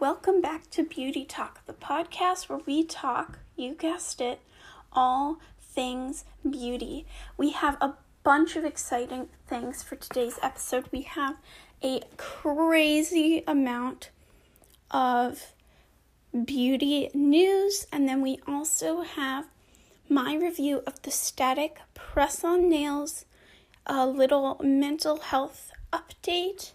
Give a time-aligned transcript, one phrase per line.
[0.00, 4.40] welcome back to Beauty Talk, the podcast where we talk, you guessed it,
[4.92, 7.06] all things beauty.
[7.36, 7.94] We have a
[8.24, 10.88] bunch of exciting things for today's episode.
[10.90, 11.36] We have
[11.82, 14.10] a crazy amount
[14.90, 15.52] of
[16.44, 19.46] beauty news, and then we also have
[20.08, 23.26] my review of the static press on nails,
[23.86, 26.72] a little mental health update,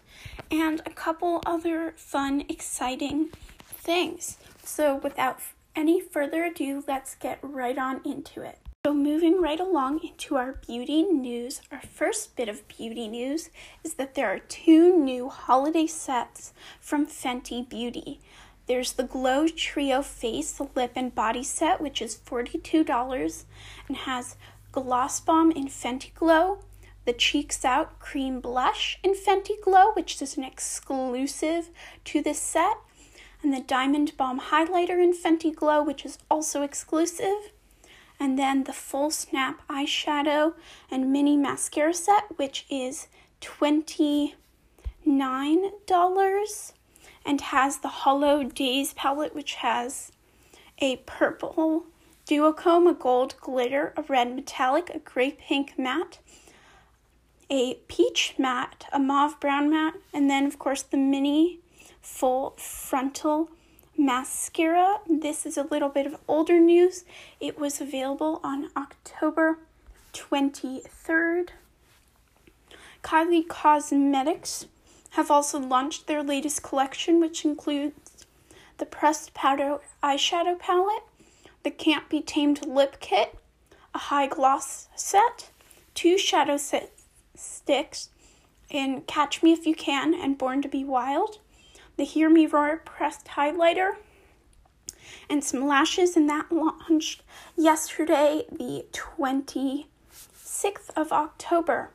[0.50, 3.30] and a couple other fun, exciting
[3.64, 4.38] things.
[4.64, 5.40] So, without
[5.76, 8.58] any further ado, let's get right on into it.
[8.86, 13.50] So, moving right along into our beauty news, our first bit of beauty news
[13.84, 18.20] is that there are two new holiday sets from Fenty Beauty.
[18.66, 23.44] There's the Glow Trio Face Lip and Body Set, which is $42
[23.88, 24.36] and has
[24.72, 26.60] Gloss Bomb in Fenty Glow,
[27.04, 31.70] the Cheeks Out Cream Blush in Fenty Glow, which is an exclusive
[32.04, 32.76] to this set,
[33.42, 37.52] and the Diamond Bomb Highlighter in Fenty Glow, which is also exclusive,
[38.18, 40.54] and then the Full Snap Eyeshadow
[40.90, 43.08] and Mini Mascara set, which is
[43.40, 44.32] $29
[47.24, 50.12] and has the Hollow Days palette, which has
[50.78, 51.86] a purple
[52.26, 56.18] duochrome, a gold glitter, a red metallic, a gray pink matte,
[57.50, 61.58] a peach matte, a mauve brown matte, and then, of course, the mini
[62.00, 63.50] full frontal
[63.98, 64.98] mascara.
[65.08, 67.04] This is a little bit of older news.
[67.40, 69.58] It was available on October
[70.12, 71.48] 23rd.
[73.02, 74.66] Kylie Cosmetics
[75.10, 78.26] have also launched their latest collection, which includes
[78.78, 81.02] the pressed powder eyeshadow palette,
[81.64, 83.36] the Can't Be Tamed lip kit,
[83.94, 85.50] a high gloss set,
[85.94, 86.92] two shadow set
[87.40, 88.10] sticks
[88.68, 91.38] in Catch Me If You Can and Born to Be Wild,
[91.96, 93.96] the Hear Me Roar pressed highlighter,
[95.28, 97.22] and some lashes, and that launched
[97.56, 101.90] yesterday, the 26th of October.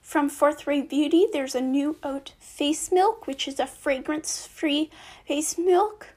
[0.00, 4.90] From Fourth Ray Beauty, there's a new oat face milk, which is a fragrance free
[5.26, 6.14] face milk.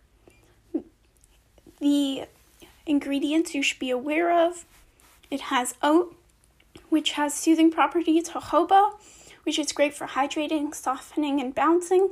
[1.80, 2.24] The
[2.86, 4.66] ingredients you should be aware of
[5.30, 6.16] it has oat,
[6.90, 8.94] which has soothing properties, jojoba,
[9.44, 12.10] which is great for hydrating, softening, and bouncing,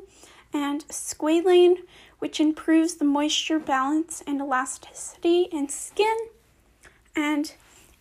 [0.54, 1.80] and squalane,
[2.20, 6.18] which improves the moisture balance and elasticity in skin.
[7.16, 7.54] And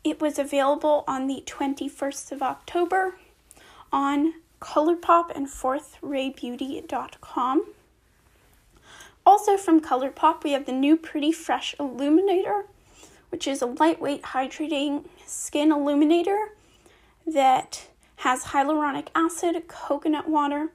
[0.05, 3.17] it was available on the 21st of October
[3.93, 7.67] on ColourPop and FourthRayBeauty.com.
[9.27, 12.65] Also from ColourPop, we have the new Pretty Fresh Illuminator,
[13.31, 16.53] which is a lightweight hydrating skin illuminator
[17.27, 20.71] that has hyaluronic acid, coconut water,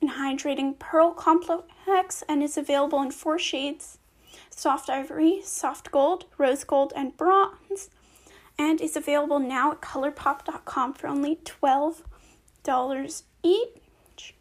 [0.00, 3.98] and hydrating pearl complex and is available in four shades
[4.50, 7.90] soft ivory, soft gold, rose gold, and bronze,
[8.58, 12.02] and is available now at colourpop.com for only 12
[12.62, 14.34] dollars each.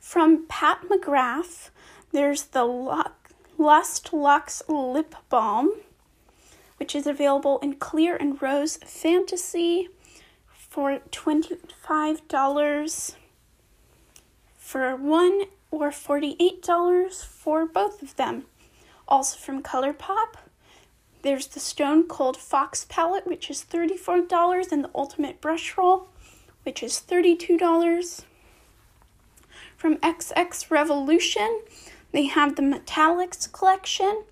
[0.00, 1.70] From Pat McGrath,
[2.12, 2.64] there's the
[3.56, 5.72] Lust Luxe Lip Balm,
[6.76, 9.88] which is available in clear and rose fantasy
[10.56, 13.14] for $25
[14.56, 18.44] for one or $48 for both of them.
[19.06, 20.34] Also from ColourPop,
[21.22, 26.08] there's the Stone Cold Fox palette, which is $34, and the Ultimate Brush Roll,
[26.64, 28.24] which is $32.
[29.76, 31.62] From XX Revolution,
[32.12, 34.24] they have the Metallics collection,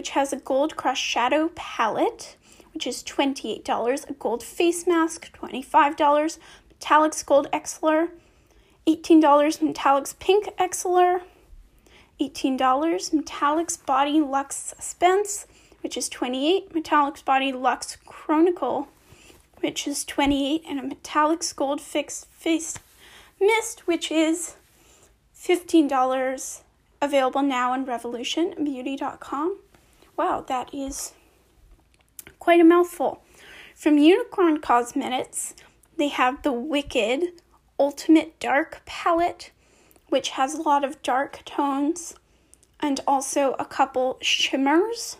[0.00, 2.34] which has a gold crush shadow palette,
[2.72, 6.38] which is $28, a gold face mask, $25,
[6.80, 8.08] Metallics Gold Excellor,
[8.86, 11.20] $18, Metallics Pink Excellor,
[12.18, 15.46] $18, Metallics Body Luxe Suspense,
[15.82, 18.88] which is 28, Metallics Body Luxe Chronicle,
[19.58, 22.78] which is 28, and a Metallics gold fix face
[23.38, 24.56] mist, which is
[25.38, 26.62] $15,
[27.02, 29.58] available now on revolutionbeauty.com.
[30.20, 31.14] Wow, that is
[32.38, 33.22] quite a mouthful.
[33.74, 35.54] From Unicorn Cosmetics,
[35.96, 37.40] they have the Wicked
[37.78, 39.50] Ultimate Dark Palette,
[40.10, 42.14] which has a lot of dark tones
[42.80, 45.16] and also a couple shimmers.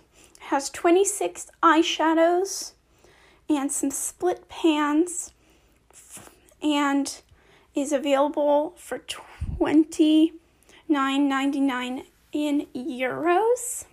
[0.50, 2.73] Has 26 eyeshadows
[3.49, 5.32] and some split pans
[6.62, 7.23] and
[7.75, 10.35] is available for twenty
[10.91, 12.05] nine ninety nine
[12.35, 13.87] in euros.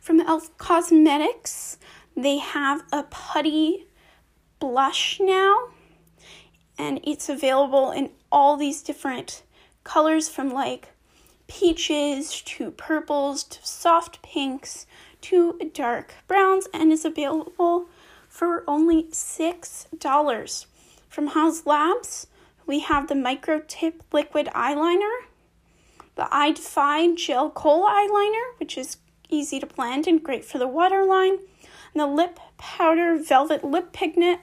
[0.00, 1.76] From Elf Cosmetics,
[2.16, 3.86] they have a putty
[4.58, 5.68] blush now,
[6.78, 9.42] and it's available in all these different
[9.84, 10.88] colors from like
[11.48, 14.86] peaches to purples to soft pinks
[15.20, 17.86] to dark browns and is available
[18.26, 20.66] for only $6.
[21.10, 22.26] From Haus Labs,
[22.66, 25.24] we have the Micro Tip Liquid Eyeliner,
[26.14, 28.96] the I Defy Gel Kohl Eyeliner, which is
[29.30, 31.38] easy to blend and great for the waterline,
[31.92, 34.40] and the Lip Powder Velvet Lip Pigment,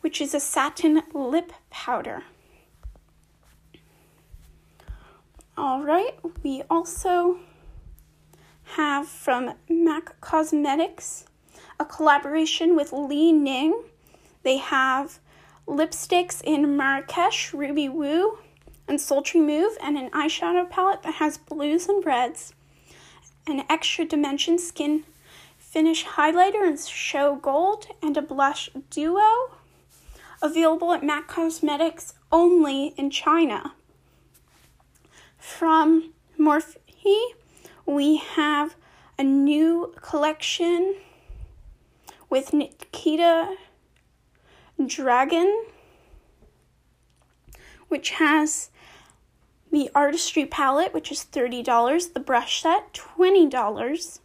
[0.00, 2.24] which is a satin lip powder.
[5.56, 7.38] All right, we also
[8.76, 11.26] have from MAC Cosmetics
[11.78, 13.82] a collaboration with Li Ning.
[14.42, 15.18] They have
[15.68, 18.38] lipsticks in Marrakesh, Ruby Woo,
[18.88, 22.54] and Sultry Move, and an eyeshadow palette that has blues and reds,
[23.46, 25.04] an extra dimension skin
[25.58, 29.52] finish highlighter in show gold, and a blush duo.
[30.42, 33.74] Available at MAC Cosmetics only in China.
[35.38, 36.76] From Morphe,
[37.86, 38.76] we have
[39.18, 40.96] a new collection
[42.28, 43.56] with Nikita
[44.80, 45.64] Dragun
[47.92, 48.70] which has
[49.72, 54.20] the artistry palette, which is $30, the brush set, $20,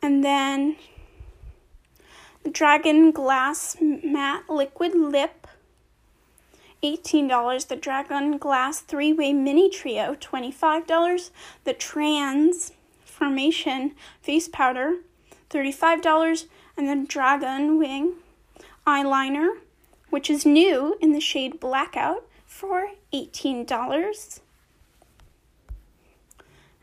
[0.00, 0.76] and then
[2.44, 5.48] the Dragun Glass Matte Liquid Lip,
[6.82, 7.66] $18.
[7.66, 11.30] The Dragun Glass Three Way Mini Trio, $25.
[11.64, 14.98] The Transformation Face Powder,
[15.50, 16.46] $35.
[16.76, 18.12] And the Dragun Wing
[18.86, 19.56] Eyeliner,
[20.10, 24.40] which is new in the shade Blackout, for $18.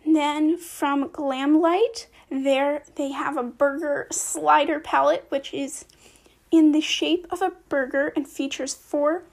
[0.06, 5.86] then from Glamlite, there they have a burger slider palette, which is
[6.52, 9.24] in the shape of a burger and features four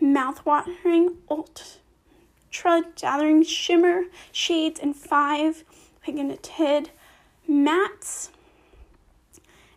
[0.00, 5.64] mouthwatering ultra gathering shimmer shades and five
[6.02, 6.90] pigmented
[7.48, 8.30] mattes.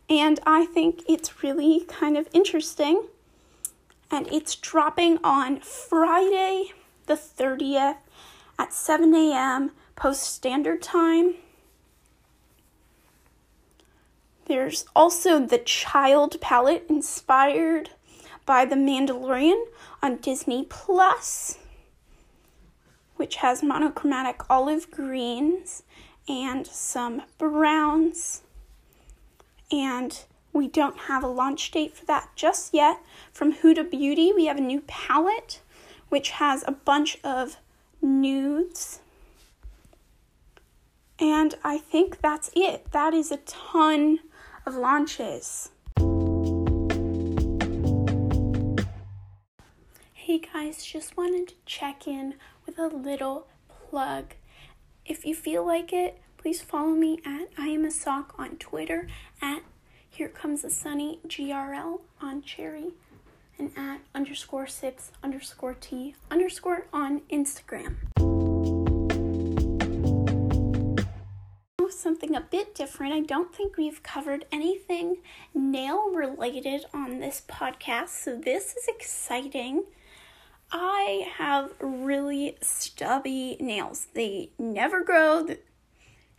[0.09, 3.07] And I think it's really kind of interesting.
[4.11, 6.71] And it's dropping on Friday
[7.07, 7.97] the 30th
[8.57, 9.71] at 7 a.m.
[9.95, 11.35] post standard time.
[14.45, 17.89] There's also the Child palette inspired
[18.45, 19.65] by The Mandalorian
[20.03, 21.57] on Disney Plus,
[23.15, 25.81] which has monochromatic olive greens
[26.27, 28.43] and some browns.
[29.71, 30.23] And
[30.55, 33.01] we don't have a launch date for that just yet.
[33.33, 35.59] From Huda Beauty, we have a new palette
[36.07, 37.57] which has a bunch of
[38.01, 39.01] nudes.
[41.19, 42.89] And I think that's it.
[42.91, 44.19] That is a ton
[44.65, 45.71] of launches.
[50.13, 52.35] Hey guys, just wanted to check in
[52.65, 53.47] with a little
[53.89, 54.35] plug.
[55.05, 59.07] If you feel like it, please follow me at I am a sock on Twitter,
[59.41, 59.61] at
[60.15, 62.93] Here Comes the Sunny GRL on Cherry,
[63.59, 67.95] and at underscore sips underscore tea underscore on Instagram.
[71.89, 73.13] Something a bit different.
[73.13, 75.17] I don't think we've covered anything
[75.53, 79.83] nail related on this podcast, so this is exciting.
[80.71, 84.07] I have really stubby nails.
[84.13, 85.45] They never grow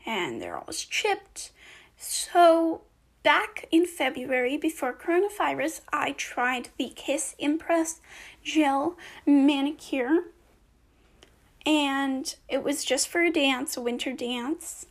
[0.06, 1.50] and they're always chipped.
[1.98, 2.82] So,
[3.26, 8.00] back in February before coronavirus, I tried the Kiss Impress
[8.44, 10.26] Gel Manicure.
[11.66, 14.86] And it was just for a dance, a winter dance.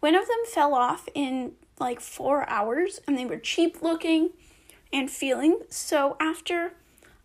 [0.00, 4.30] One of them fell off in like four hours and they were cheap looking
[4.92, 5.60] and feeling.
[5.70, 6.72] So, after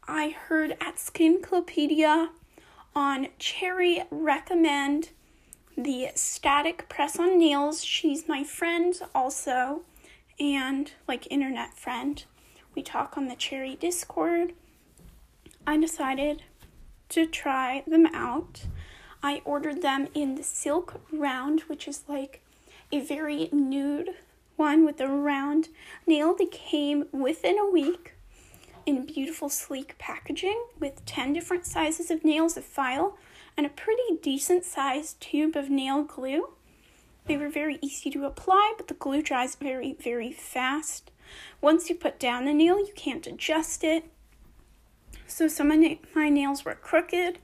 [0.08, 2.30] I heard at Skinclopedia
[2.96, 5.10] on Cherry recommend
[5.76, 7.84] the static press on nails.
[7.84, 9.82] She's my friend also,
[10.42, 12.26] and like internet friend.
[12.74, 14.54] We talk on the Cherry Discord.
[15.68, 16.42] I decided
[17.10, 18.66] to try them out.
[19.22, 22.42] I ordered them in the silk round, which is like
[22.92, 24.16] a very nude
[24.56, 25.70] one with a round
[26.08, 26.36] nail.
[26.36, 28.14] They came within a week
[28.88, 33.16] in beautiful sleek packaging with 10 different sizes of nails of file
[33.56, 36.50] and a pretty decent sized tube of nail glue.
[37.26, 41.12] They were very easy to apply, but the glue dries very, very fast.
[41.62, 44.06] Once you put down the nail, you can't adjust it.
[45.28, 47.40] So some of my nails were crooked.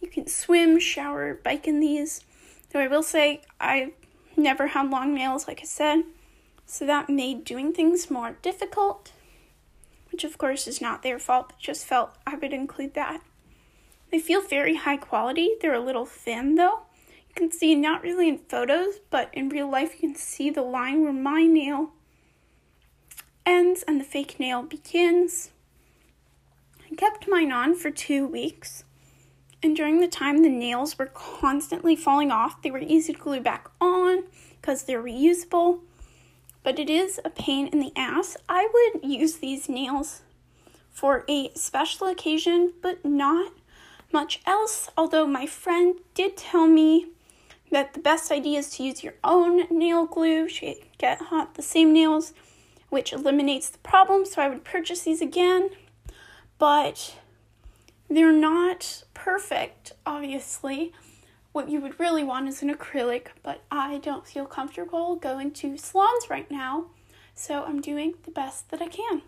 [0.00, 2.24] You can swim, shower, bike in these.
[2.70, 3.92] Though I will say I've
[4.36, 6.02] never had long nails, like I said,
[6.66, 9.12] so that made doing things more difficult
[10.12, 13.22] which of course is not their fault, but just felt I would include that.
[14.10, 15.52] They feel very high quality.
[15.60, 16.82] They're a little thin though.
[17.34, 20.62] You can see not really in photos, but in real life you can see the
[20.62, 21.92] line where my nail
[23.46, 25.50] ends and the fake nail begins.
[26.90, 28.84] I kept mine on for two weeks,
[29.62, 33.40] and during the time the nails were constantly falling off, they were easy to glue
[33.40, 34.24] back on
[34.60, 35.80] because they're reusable,
[36.62, 38.36] but it is a pain in the ass.
[38.46, 40.20] I would use these nails
[40.90, 43.52] for a special occasion, but not
[44.12, 44.90] much else.
[44.96, 47.08] Although my friend did tell me
[47.72, 50.46] that the best idea is to use your own nail glue.
[50.98, 52.34] Get hot the same nails,
[52.90, 54.24] which eliminates the problem.
[54.26, 55.70] So I would purchase these again,
[56.58, 57.16] but
[58.08, 60.92] they're not perfect, obviously.
[61.52, 65.76] What you would really want is an acrylic, but I don't feel comfortable going to
[65.78, 66.86] salons right now,
[67.34, 69.22] so I'm doing the best that I can.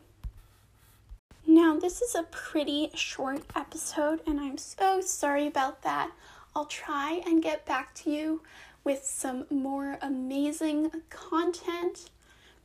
[1.47, 6.11] Now, this is a pretty short episode, and I'm so sorry about that.
[6.57, 8.43] I'll try and get back to you
[8.85, 12.11] with some more amazing content.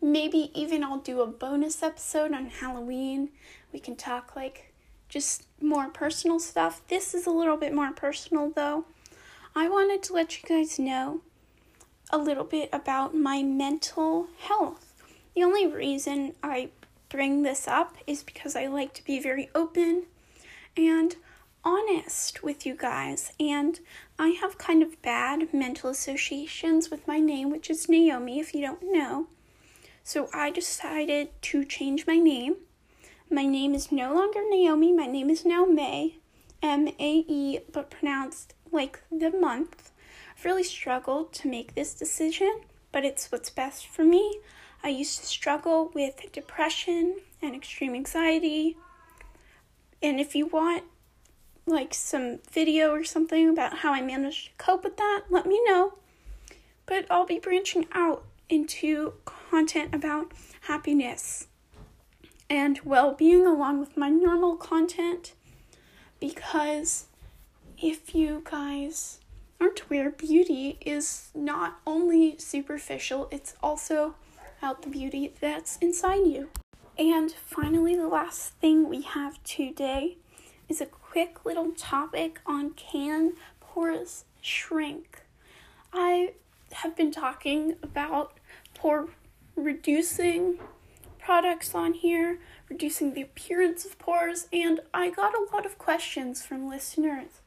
[0.01, 3.29] Maybe even I'll do a bonus episode on Halloween.
[3.73, 4.73] We can talk like
[5.07, 6.81] just more personal stuff.
[6.87, 8.85] This is a little bit more personal though.
[9.55, 11.21] I wanted to let you guys know
[12.11, 14.93] a little bit about my mental health.
[15.35, 16.69] The only reason I
[17.09, 20.03] bring this up is because I like to be very open
[20.77, 21.15] and
[21.63, 23.31] honest with you guys.
[23.39, 23.79] And
[24.17, 28.61] I have kind of bad mental associations with my name, which is Naomi, if you
[28.61, 29.27] don't know.
[30.03, 32.55] So I decided to change my name.
[33.29, 36.15] My name is no longer Naomi, my name is now May,
[36.63, 39.91] M A E, but pronounced like the month.
[40.35, 42.61] I've really struggled to make this decision,
[42.91, 44.39] but it's what's best for me.
[44.83, 48.77] I used to struggle with depression and extreme anxiety.
[50.01, 50.85] And if you want
[51.69, 55.61] like some video or something about how I managed to cope with that, let me
[55.65, 55.93] know.
[56.85, 61.47] But I'll be branching out into content about happiness
[62.49, 65.33] and well being along with my normal content
[66.19, 67.05] because
[67.81, 69.19] if you guys
[69.61, 74.15] aren't aware, beauty is not only superficial, it's also
[74.61, 76.49] out the beauty that's inside you.
[76.97, 80.17] And finally, the last thing we have today
[80.69, 85.23] is a quick little topic on can pores shrink.
[85.91, 86.33] I
[86.73, 88.33] have been talking about
[88.75, 89.09] pore
[89.55, 90.59] reducing
[91.17, 96.45] products on here, reducing the appearance of pores, and I got a lot of questions
[96.45, 97.41] from listeners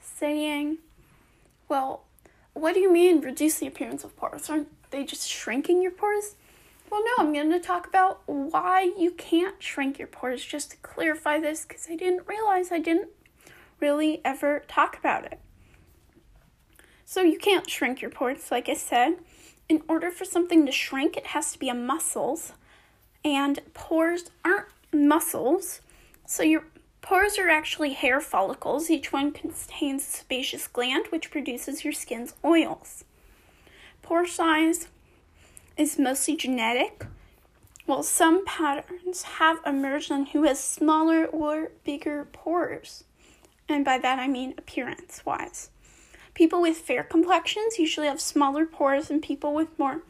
[0.00, 0.78] saying,
[1.68, 2.04] Well,
[2.54, 4.48] what do you mean reduce the appearance of pores?
[4.48, 6.36] Aren't they just shrinking your pores?
[6.90, 10.76] Well, no, I'm going to talk about why you can't shrink your pores just to
[10.78, 13.10] clarify this because I didn't realize I didn't
[13.78, 15.38] really ever talk about it.
[17.04, 19.18] So, you can't shrink your pores, like I said.
[19.68, 22.52] In order for something to shrink, it has to be a muscles,
[23.24, 25.80] and pores aren't muscles.
[26.26, 26.64] So, your
[27.02, 28.90] pores are actually hair follicles.
[28.90, 33.04] Each one contains a sebaceous gland which produces your skin's oils.
[34.02, 34.88] Pore size
[35.80, 37.06] is mostly genetic,
[37.86, 43.04] while some patterns have emerged on who has smaller or bigger pores.
[43.66, 45.70] And by that I mean appearance wise.
[46.34, 50.02] People with fair complexions usually have smaller pores, and people with more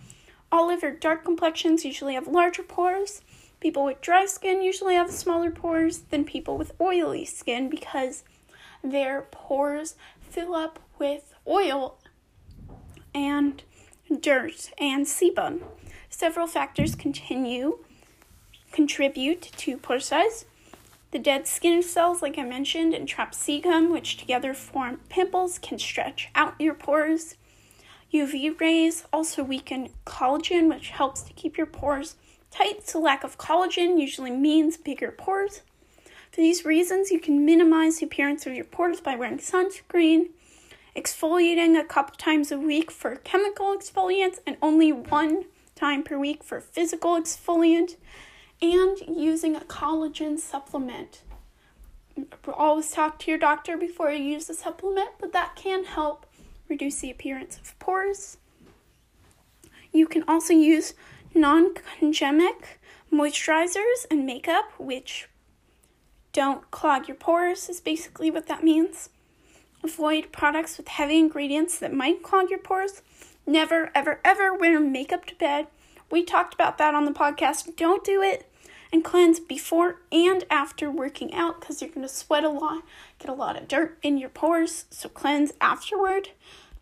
[0.50, 3.23] olive or dark complexions usually have larger pores.
[3.61, 8.25] People with dry skin usually have smaller pores than people with oily skin because
[8.83, 11.99] their pores fill up with oil
[13.15, 13.62] and
[14.19, 15.61] dirt, and sebum.
[16.09, 17.79] Several factors continue
[18.73, 20.45] contribute to pore size.
[21.11, 25.79] The dead skin cells, like I mentioned, and trapped sebum, which together form pimples, can
[25.79, 27.35] stretch out your pores.
[28.12, 32.17] UV rays also weaken collagen, which helps to keep your pores
[32.50, 32.88] tight.
[32.88, 35.62] So, lack of collagen usually means bigger pores.
[36.31, 40.31] For these reasons, you can minimize the appearance of your pores by wearing sunscreen,
[40.97, 45.44] exfoliating a couple times a week for chemical exfoliants and only one
[45.75, 47.97] time per week for physical exfoliant,
[48.61, 51.23] and using a collagen supplement.
[52.52, 56.26] Always talk to your doctor before you use the supplement, but that can help
[56.68, 58.37] reduce the appearance of pores.
[59.92, 60.94] You can also use
[61.35, 62.78] non comedogenic
[63.12, 65.28] moisturizers and makeup, which
[66.32, 69.09] don't clog your pores, is basically what that means.
[69.82, 73.02] Avoid products with heavy ingredients that might clog your pores.
[73.46, 75.66] Never, ever, ever wear makeup to bed.
[76.10, 77.76] We talked about that on the podcast.
[77.76, 78.46] Don't do it.
[78.92, 82.82] and cleanse before and after working out because you're going to sweat a lot,
[83.20, 84.87] get a lot of dirt in your pores.
[84.90, 86.30] So cleanse afterward.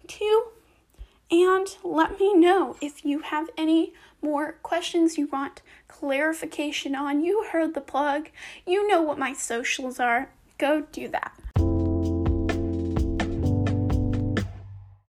[0.07, 0.45] too.
[1.31, 7.23] and let me know if you have any more questions you want clarification on.
[7.23, 8.31] You heard the plug.
[8.67, 10.31] You know what my socials are.
[10.57, 11.33] Go do that.